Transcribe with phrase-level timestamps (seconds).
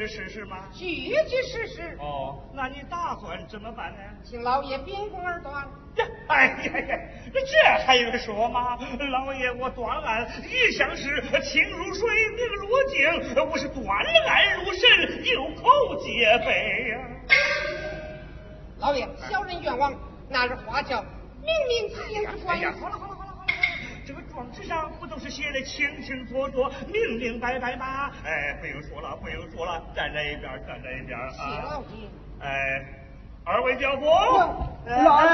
[0.00, 0.56] 是事实吗？
[0.72, 0.86] 句
[1.28, 1.96] 句事实。
[1.98, 3.98] 哦，那你打算怎么办呢？
[4.24, 5.68] 请老爷秉公而断。
[6.28, 6.98] 哎呀呀，
[7.34, 8.78] 这还用说吗？
[9.10, 16.98] 老爷，我断案一向是清如水，明如镜，我是断案如神，有口皆碑呀。
[18.78, 19.92] 老爷，小人冤枉，
[20.28, 21.04] 那日花轿
[21.42, 23.09] 明明清楚哎呀，好了好了
[24.52, 28.10] 纸上不都是写的清清楚楚、明明白白吗？
[28.24, 31.82] 哎，不用说了，不用说了，站在一边，站在一边啊。
[32.40, 32.84] 哎，
[33.44, 35.30] 二位教父，老爷，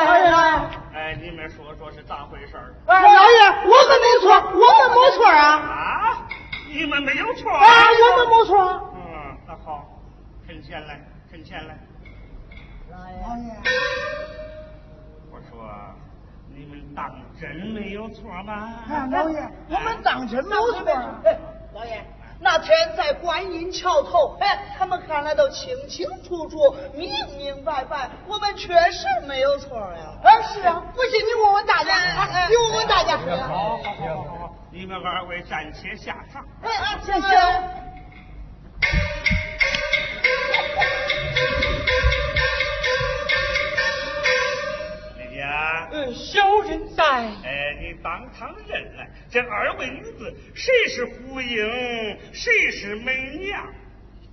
[0.94, 2.56] 哎，你们说说是咋回事？
[2.86, 5.40] 哎，老爷，我们没错，我们没错啊。
[5.56, 6.28] 啊，
[6.68, 7.50] 你们没有错？
[7.50, 8.92] 啊，我们没错。
[8.94, 9.86] 嗯，那好，
[10.46, 11.76] 趁钱来，趁钱来。
[12.90, 12.96] 老
[13.36, 13.52] 爷，
[15.30, 15.68] 我说。
[16.58, 18.82] 你们当真没有错吗？
[19.10, 20.90] 老爷，我们当真没有错。
[21.24, 21.38] 哎
[21.74, 22.02] 老爷，
[22.40, 30.14] 那天在观音桥头，哎，他们看来都清清楚楚、明明白白，我们确实没有错呀。
[30.24, 33.18] 啊，是啊，不信你问问大家，你问问大家。
[33.18, 36.42] 好，好，好，好，你们二位暂且下场。
[36.62, 36.70] 哎，
[37.04, 37.26] 谢谢。
[45.92, 47.04] 嗯，小人在。
[47.04, 53.66] 哎，你当堂认了，这二位女子谁是胡英，谁是美娘？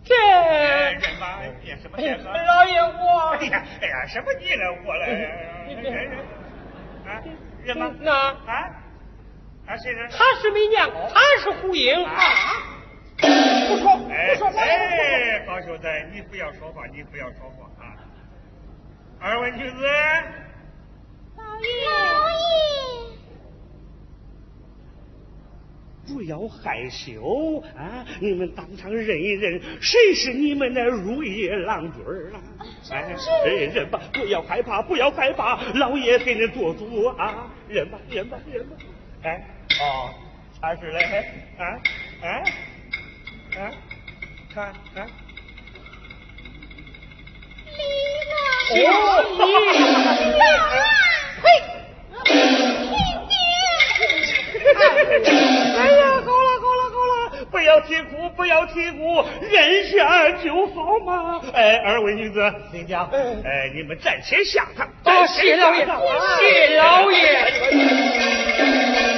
[0.06, 2.32] 这认吧，别什么别说。
[2.32, 3.38] 老爷我。
[3.40, 5.08] 哎呀，哎呀，什么你来我来？
[5.08, 6.18] 认认
[7.08, 7.24] 啊，
[7.64, 7.92] 认吧。
[8.02, 8.70] 那啊
[9.68, 10.10] 啊，谁是？
[10.10, 12.04] 她是美娘，她是胡英。
[12.04, 12.16] 啊，
[13.18, 17.96] 不说，不说，哎，高秀才，你不要说话，你不要说话啊！
[19.22, 19.88] 二位女子。
[21.86, 22.34] 老爷，
[26.06, 28.06] 不要害羞啊！
[28.20, 32.04] 你们当场认一认，谁是你们的如意郎君
[32.34, 32.42] 啊？
[32.92, 33.16] 哎，
[33.74, 37.50] 认吧，不要害怕，不要害怕，老爷给你做主啊！
[37.70, 38.76] 认吧，认吧，认吧！
[39.24, 39.48] 哎，
[39.80, 40.14] 哦，
[40.62, 41.80] 他是嘞，啊，
[42.22, 42.44] 啊，
[43.58, 43.72] 啊，
[44.54, 45.08] 看看，
[48.74, 49.22] 李老
[50.38, 50.93] 爷。
[55.78, 56.96] 哎呀，好了好了好
[57.38, 61.42] 了，不要啼哭，不要啼哭，忍下就好嘛。
[61.54, 62.40] 哎，二位女子，
[62.72, 63.10] 请讲。
[63.12, 64.88] 哎，你们暂且下堂。
[65.06, 65.92] 哦，谢老爷，谢
[66.78, 69.13] 老爷。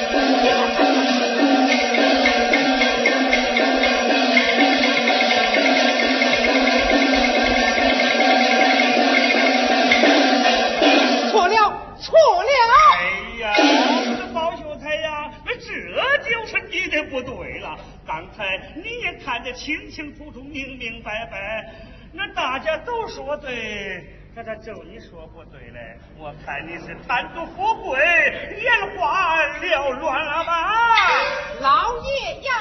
[17.03, 21.73] 不对了，刚才你也看得清清楚楚、明明白白，
[22.13, 25.97] 那大家都说对，可咋就你说不对嘞。
[26.17, 27.99] 我看你是贪图富贵，
[28.61, 30.71] 眼花缭乱了吧？
[31.61, 32.53] 老爷呀，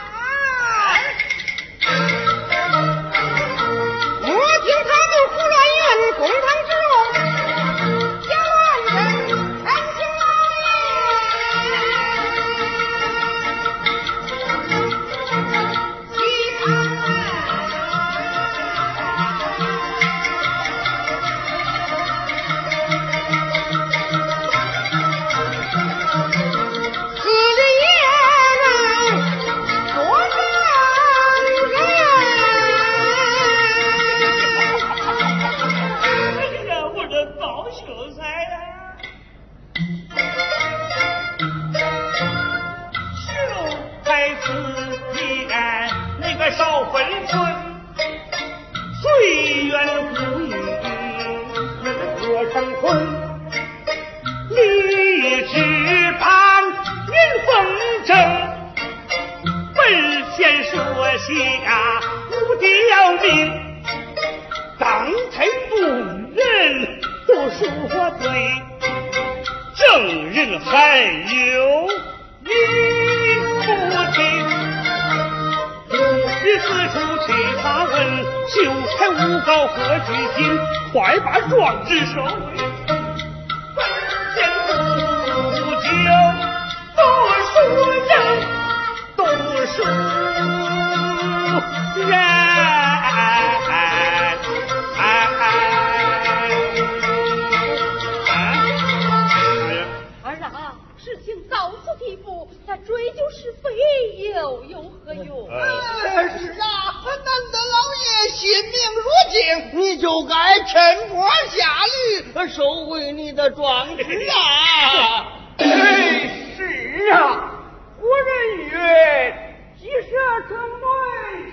[120.14, 120.86] 鸡舍城门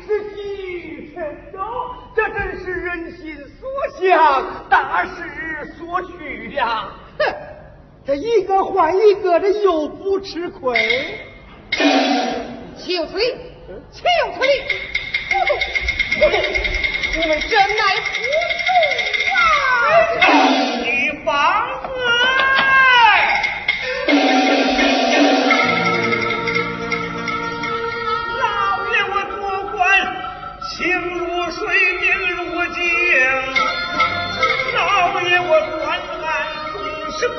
[0.06, 1.18] 是鸡神
[1.52, 1.58] 道”，
[2.16, 3.68] 这真是人心所
[4.00, 6.92] 向，大势所趋呀！
[7.18, 7.26] 哼，
[8.06, 11.18] 这一个换一个这，又不吃亏。
[12.78, 13.24] 岂有此理！
[13.90, 14.62] 岂有此理！
[15.32, 15.58] 不动，
[16.20, 16.40] 不动！
[17.18, 18.12] 我们真乃不
[19.38, 20.30] 啊！
[20.84, 21.34] 你放
[21.82, 22.21] 老
[37.22, 37.30] 生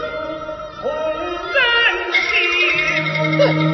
[0.81, 3.72] 从人心。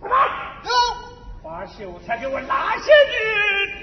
[0.00, 0.70] 快跑！
[1.42, 3.75] 把秀才给我拉下去。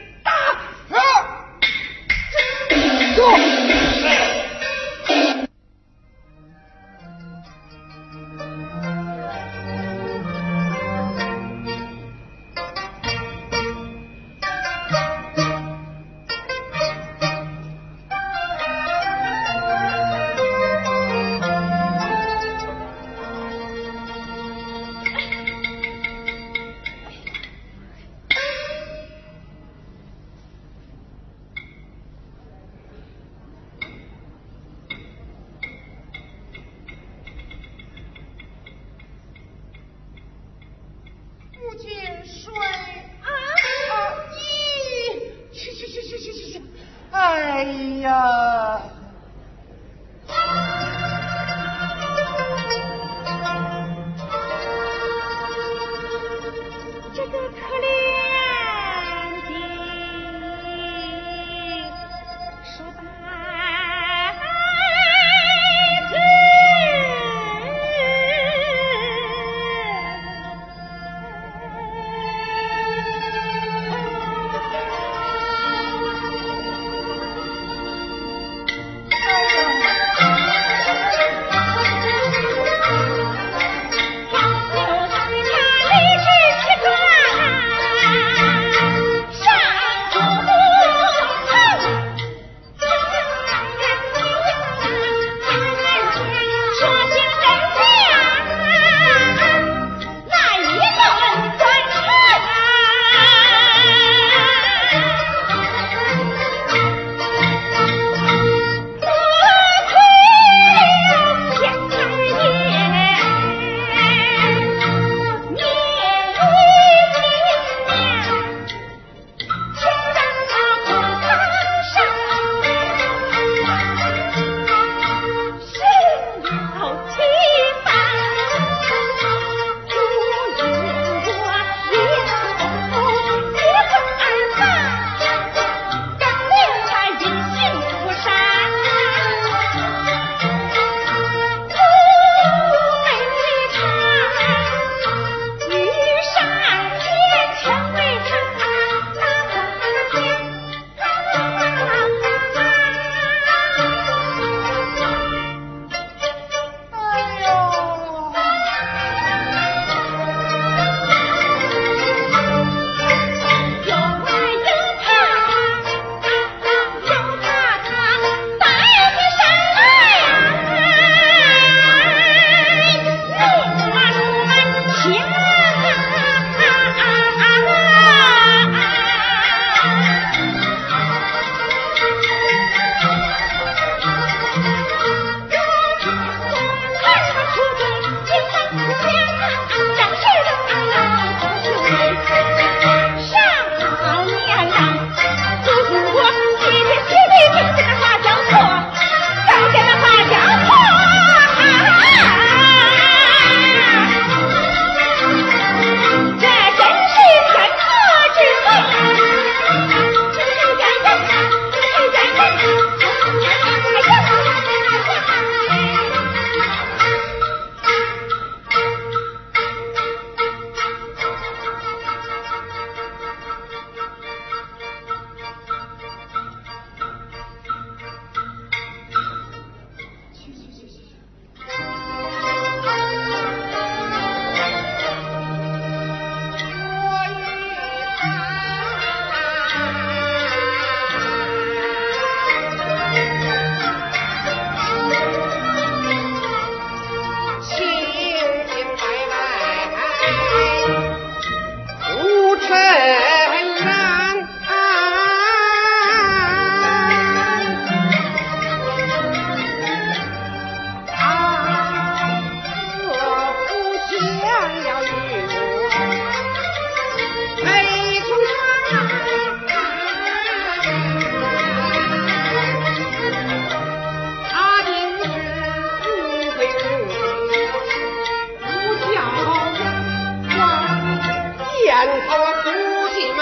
[282.06, 282.68] 人怕我孤
[283.16, 283.40] 寂难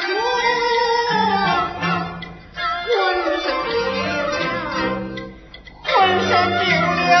[0.00, 0.04] 处
[2.90, 2.92] 浑
[3.40, 4.04] 身冰凉
[5.84, 5.92] 浑
[6.26, 6.62] 身冰
[7.06, 7.12] 凉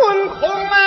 [0.00, 0.77] 孙红雷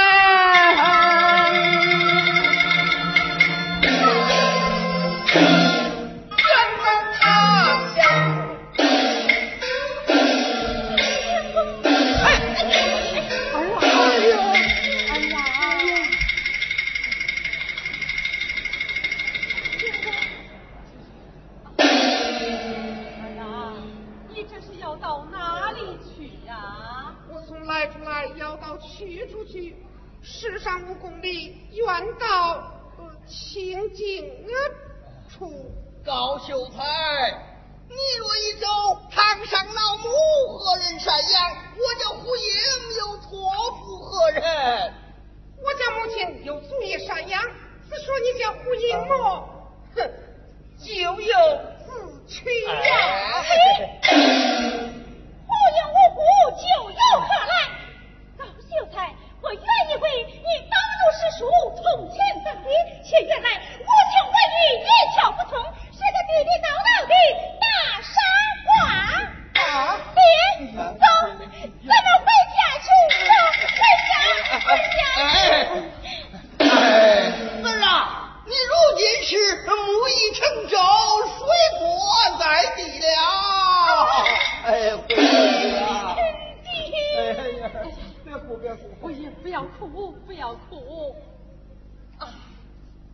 [89.42, 91.16] 不要哭，不要哭，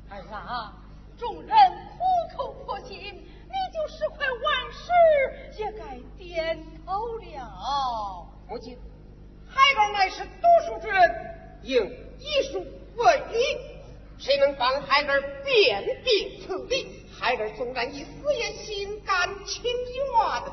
[0.09, 0.73] 儿啊！
[1.17, 1.49] 众人
[1.97, 4.79] 苦口婆心，你就是快完事
[5.57, 8.27] 也该点头了。
[8.47, 8.77] 母亲，
[9.47, 10.99] 孩儿乃是读书之人，
[11.63, 11.73] 以
[12.19, 12.63] 医术
[12.95, 13.81] 为业，
[14.19, 17.05] 谁能帮孩儿遍地此地？
[17.19, 20.43] 孩儿纵然一死，也心甘情愿啊。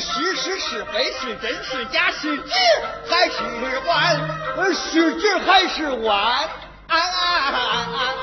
[0.00, 2.52] 是是是非是真是假是直
[3.08, 3.42] 还是
[3.86, 4.20] 弯，
[4.74, 6.48] 是直还是弯？
[6.88, 6.98] 啊啊
[7.50, 7.54] 啊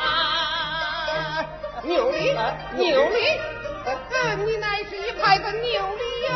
[0.02, 1.46] 啊！
[1.84, 2.36] 牛力，
[2.74, 3.40] 牛力，
[4.46, 6.34] 你乃是一派的牛力呀。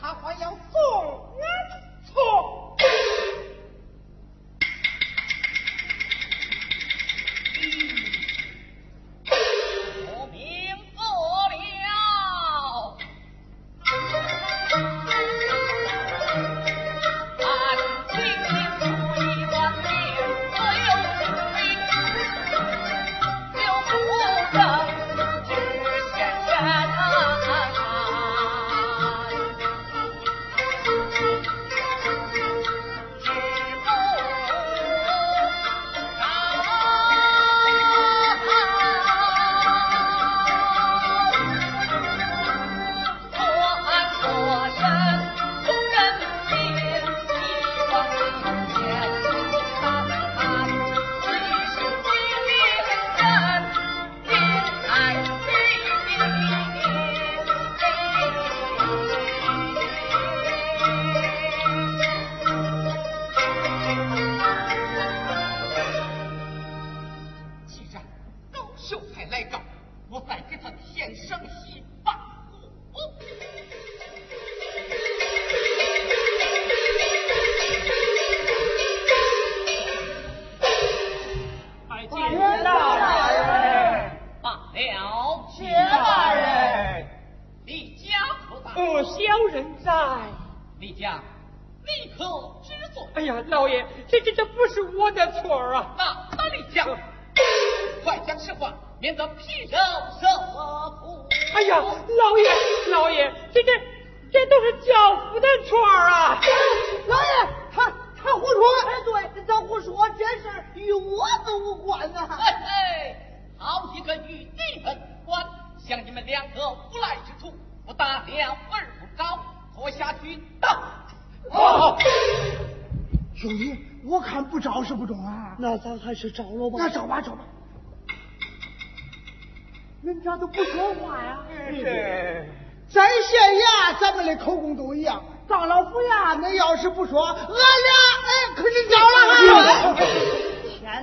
[0.00, 0.87] 他还要坐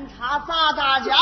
[0.10, 1.16] 查砸大家，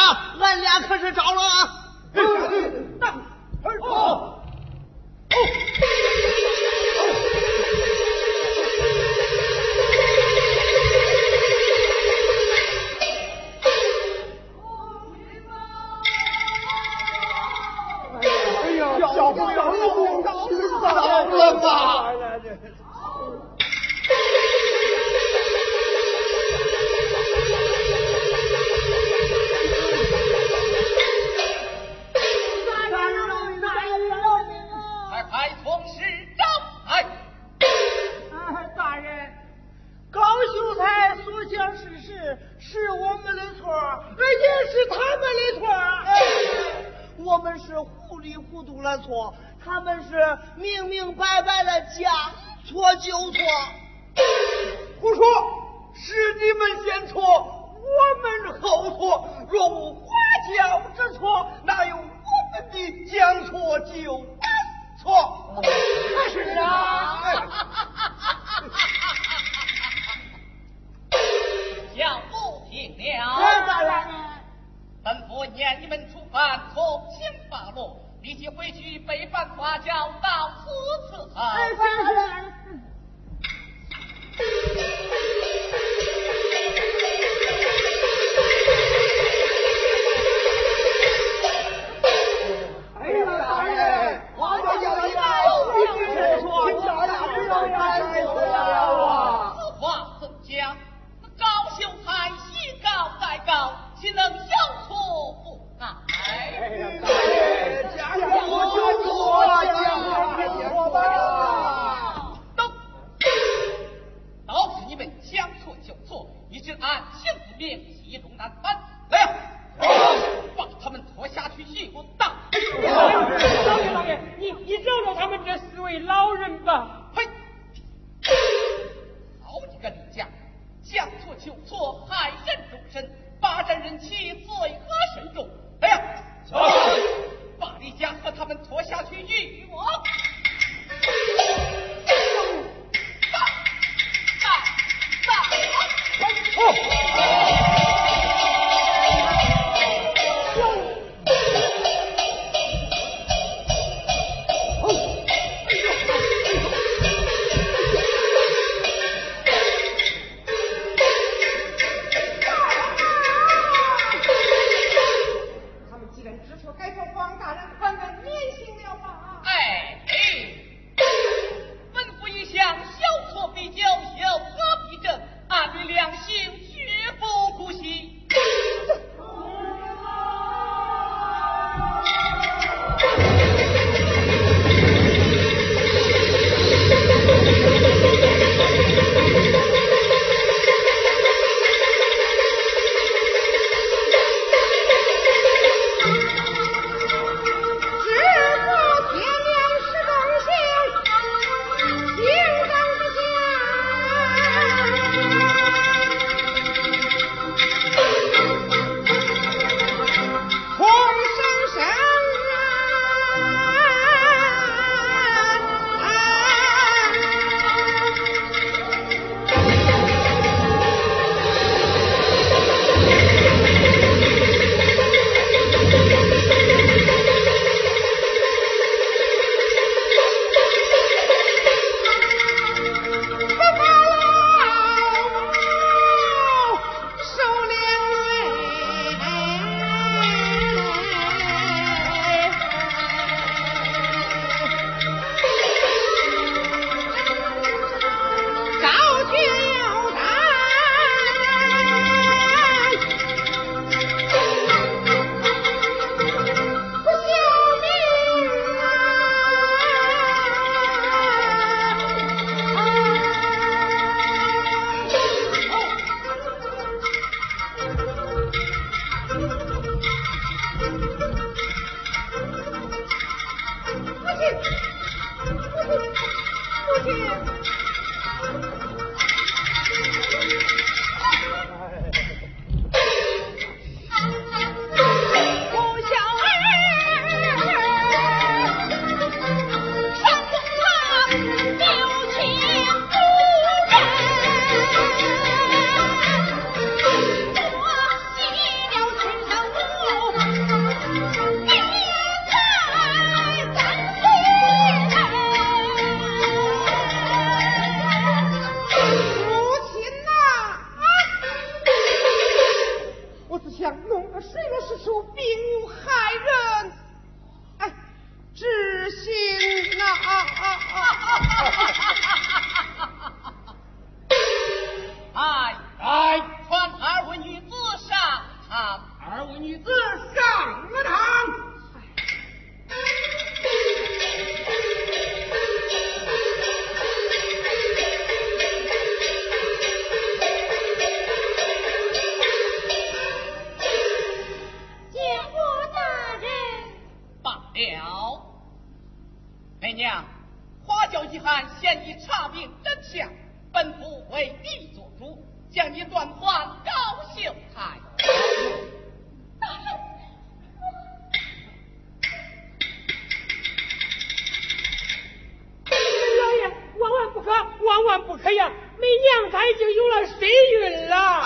[368.42, 371.46] 哎呀，没娘胎就有了身孕了啊。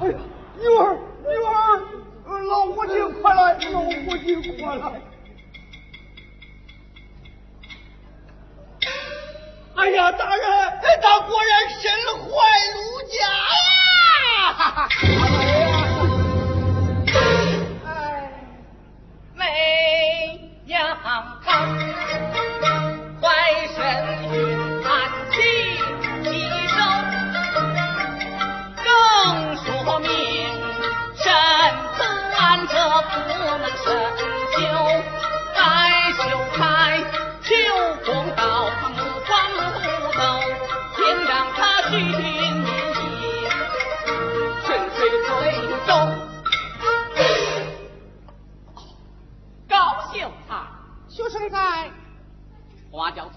[0.00, 0.14] 哎呀，
[0.58, 5.00] 女儿女儿，老父亲快来，老父亲过来。
[9.76, 12.30] 哎呀，大人，他果然身怀
[12.74, 13.16] 如家
[15.58, 15.69] 呀。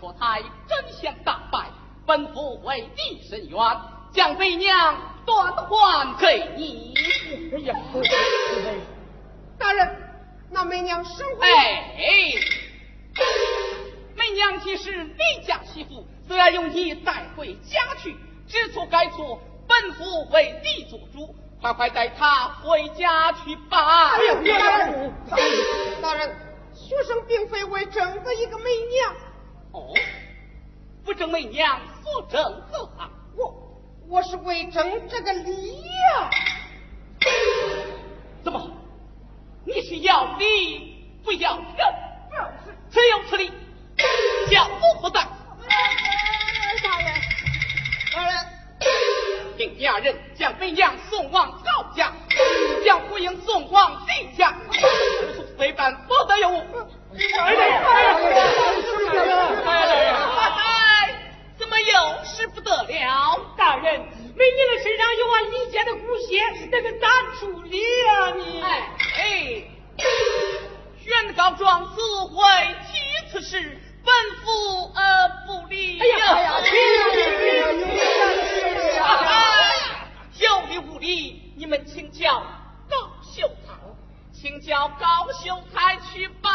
[0.04, 1.72] 佛台真相大白，
[2.06, 3.58] 本府为地伸冤，
[4.12, 6.94] 将媚娘断还给你。
[7.54, 7.74] 哎呀，
[9.58, 9.96] 大人，
[10.52, 11.96] 那媚娘生哎，
[14.14, 18.14] 媚娘既是离家媳妇，自然用你带回家去。
[18.46, 19.40] 知错改错，
[19.70, 21.34] 本府为你做主。
[21.62, 24.18] 快快带他回家去吧！
[24.18, 24.36] 哎呀，
[26.02, 26.36] 大人，
[26.74, 29.16] 学生并非为整个一个媚娘。
[29.74, 29.94] 哦。
[31.04, 33.54] 不争为娘所争走啊我
[34.08, 36.30] 我是为争这个理呀
[38.42, 38.72] 怎么
[39.66, 41.66] 你是要理不要人
[42.90, 43.52] 此有此理？
[44.50, 45.28] 脚步不在
[49.64, 52.12] 命家人将媚娘送往赵家，
[52.84, 54.54] 将胡英送往李家，
[55.58, 56.64] 随班不得有误。
[57.40, 57.82] 哎呀，
[61.58, 61.94] 怎么又
[62.26, 63.40] 是不得了？
[63.56, 64.02] 大人，
[64.36, 67.08] 媚娘的身上有俺李家的骨血，那个咋
[67.40, 68.32] 处理啊？
[68.36, 69.64] 你哎哎，
[71.06, 72.44] 原告状自会
[72.92, 76.02] 其此事，本府呃不理。
[76.02, 76.52] 哎呀，哎呀，
[80.44, 82.42] 有理无理你们请叫
[82.90, 83.74] 高秀才
[84.34, 86.50] 请叫高秀才去吧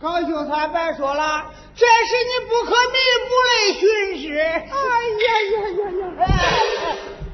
[0.00, 2.98] 高秀才别说了，这是你不可弥
[3.28, 3.82] 补的损
[4.18, 4.38] 失。
[4.38, 6.02] 哎呀呀呀呀！
[6.20, 6.26] 哎，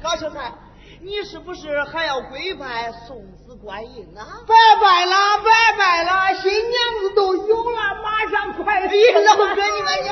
[0.03, 0.53] 高秀才，
[1.01, 4.43] 你是不是还要跪拜送子观音啊？
[4.45, 9.35] 拜拜了，拜拜了，新娘子都有了，马上快礼了。
[9.37, 10.03] 不跟你们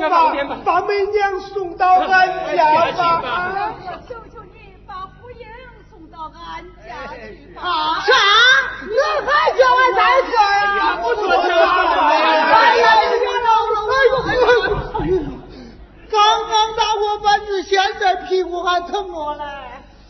[0.00, 3.74] 方便吧，方便吧把美娘送到俺家吧。
[4.08, 5.46] 求求你把胡英
[5.90, 7.62] 送到俺家去吧。
[7.62, 8.12] 啊啥？
[8.82, 8.94] 你
[9.26, 10.32] 还叫俺再说
[10.76, 10.96] 呀？
[11.02, 11.70] 不说这话
[12.08, 12.12] 哎
[12.78, 13.76] 呀，你别闹了！
[13.90, 15.16] 哎呦哎呦！
[16.10, 16.16] 刚
[16.48, 19.44] 刚打过板子，现在屁股还疼我嘞。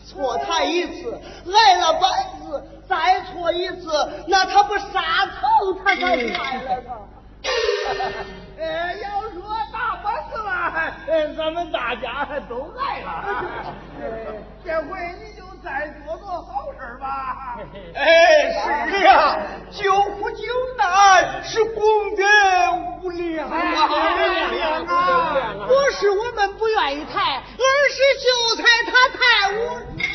[0.05, 1.21] 错他一次，
[1.53, 2.01] 挨了板
[2.41, 3.91] 子，再错一次，
[4.27, 6.89] 那他不杀头他才快了他。
[8.57, 9.39] 呃，要说
[11.37, 13.73] 咱们大家都来了。
[14.01, 14.33] 呃，
[14.63, 17.57] 这回你就再做做好事吧。
[17.95, 19.37] 哎，是呀，
[19.71, 20.43] 救苦救
[20.77, 21.81] 难是功
[22.15, 22.23] 德
[23.03, 23.57] 无量啊！
[23.87, 25.55] 无量啊！
[25.67, 29.19] 不是我们不愿意抬，而是秀才他太
[29.57, 30.05] 无知。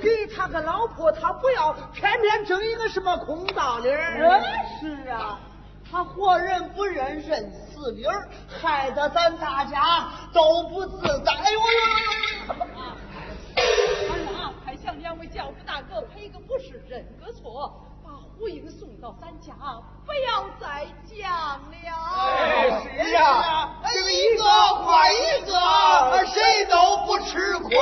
[0.00, 4.40] 给他个老婆，他不要，偏偏争一个什么空道理儿。
[4.80, 5.38] 是啊，
[5.90, 11.32] 他活人不认认死理儿，害得咱大家都不自在。
[11.32, 12.52] 哎呦呦呦！
[14.08, 17.72] 儿啊，还向两位教父大哥赔个不是，认个错，
[18.04, 19.54] 把胡英送到咱家，
[20.04, 21.88] 不要再讲了。
[22.16, 24.44] 哎，是呀，这个一个
[24.84, 25.16] 换一
[25.46, 27.78] 个，谁都不吃亏。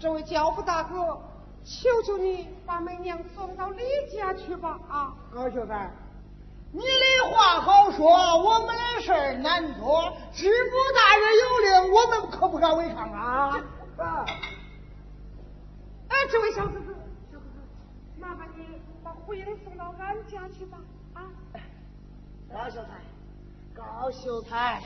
[0.00, 1.18] 这位教父大哥，
[1.64, 3.82] 求求你把美娘送到李
[4.14, 4.78] 家去吧！
[4.88, 5.90] 啊，高秀才，
[6.72, 8.06] 你的话好说，
[8.42, 10.16] 我们的事儿难做。
[10.32, 13.56] 知府大人有令，我们可不敢违抗啊！
[13.96, 14.24] 啊，
[16.08, 16.92] 哎，这位小哥哥，
[17.32, 18.64] 小哥哥，麻烦你
[19.02, 20.78] 把胡英送到俺家去吧！
[21.14, 21.22] 啊，
[22.52, 22.90] 高秀才，
[23.74, 24.82] 高秀才，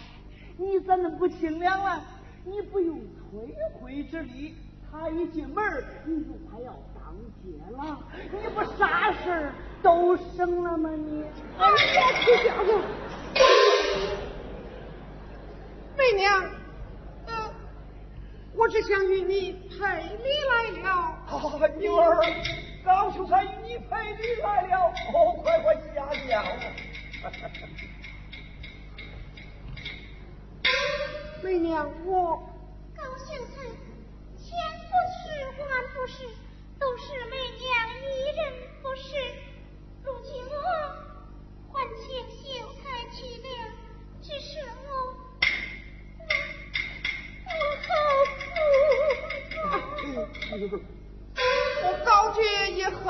[0.57, 2.03] 你怎么不清凉了？
[2.45, 4.55] 你不用推灰之力，
[4.91, 6.73] 他一进门你就快要
[7.41, 7.99] 当街了，
[8.33, 11.25] 你不啥事儿都省了吗你？
[11.59, 12.81] 哎呀，这家伙，
[15.97, 16.51] 媚娘，
[17.27, 17.55] 呃，
[18.55, 19.77] 我只想与你赔
[20.23, 20.91] 礼来了。
[21.27, 21.31] 啊，
[21.79, 22.21] 女儿，
[22.85, 26.45] 高秀才与你赔礼来了，哦，快快下轿。
[31.43, 32.37] 媚娘，我
[32.95, 33.63] 高秀才，
[34.37, 34.53] 千
[34.91, 35.25] 不是
[35.59, 36.29] 万不是，
[36.81, 37.69] 都是媚娘
[38.01, 38.03] 一
[38.37, 38.41] 人
[38.83, 39.09] 不是。
[40.03, 40.57] 如今我
[41.73, 42.43] 还请秀
[42.83, 42.83] 才
[43.15, 43.47] 去了，
[44.23, 44.49] 只是
[44.89, 44.91] 我
[47.47, 47.55] 我我
[47.87, 47.89] 好
[50.59, 50.75] 苦
[51.37, 51.39] 啊！
[51.85, 52.39] 我高觉
[52.73, 53.05] 也好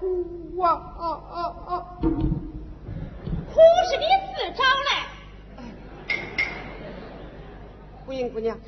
[0.00, 0.62] 苦啊
[0.98, 1.36] 啊啊
[1.68, 1.72] 啊！
[2.00, 3.54] 苦
[3.88, 4.04] 是你
[4.34, 4.90] 自找来。
[8.04, 8.58] 胡英姑娘，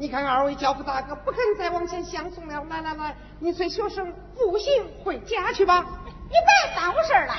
[0.00, 5.84] 你看二位教父大哥不肯再往前相送了，来来来，你随学生步行回家去吧。
[6.06, 7.34] 你别耽误事儿了。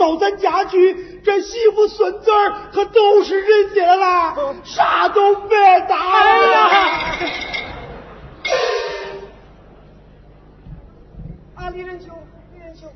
[0.00, 5.96] 到咱家去，这媳妇孙子儿可都是人家了，啥都白搭
[6.40, 6.56] 了。
[11.54, 12.16] 啊，李仁兄，
[12.54, 12.90] 李仁兄，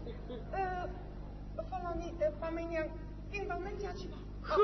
[0.53, 0.89] 呃，
[1.71, 2.83] 放了你，呃，把媒娘
[3.33, 4.17] 领到恁家去吧。
[4.41, 4.57] 呵，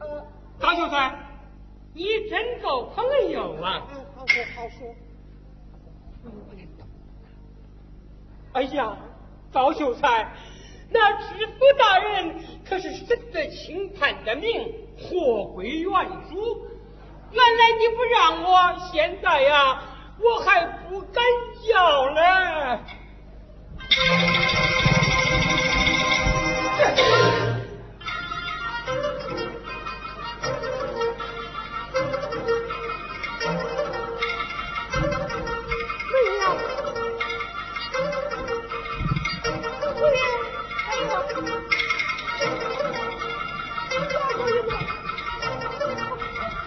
[0.00, 0.26] 呃，
[0.58, 1.16] 大秀才，
[1.94, 3.86] 你真够朋友啊。
[3.94, 4.92] 嗯，好说好说。
[8.54, 8.96] 哎呀，
[9.52, 10.32] 赵秀才。
[10.90, 12.34] 那知府大人
[12.68, 15.90] 可是审得清判的明货归原
[16.30, 16.66] 主。
[17.32, 19.82] 原来你不让我现在呀
[20.18, 21.24] 我还不敢
[21.66, 22.20] 叫嘞。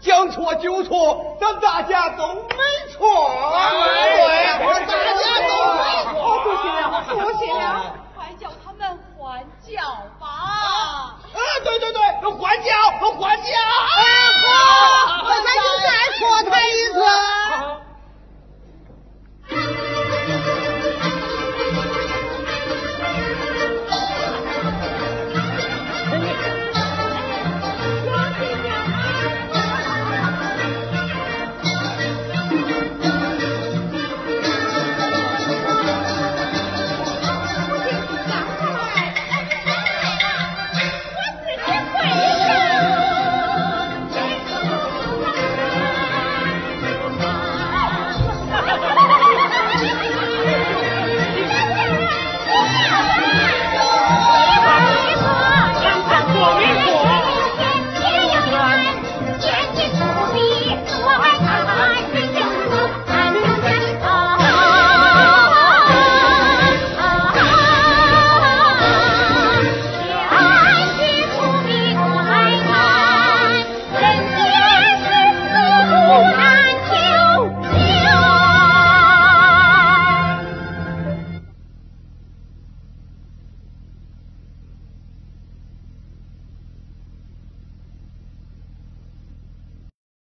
[0.00, 2.98] 将错就错咱大家都没错。
[4.16, 6.12] 对大家都没错。
[6.42, 9.80] 不行了不行了快叫他们还脚
[10.18, 11.16] 吧啊
[11.64, 12.02] 对对对
[12.40, 12.70] 还脚
[13.20, 14.58] 还脚啊
[15.06, 16.20] 好那就再错
[16.50, 17.31] 他一次